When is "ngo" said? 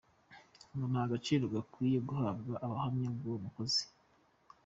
0.73-0.85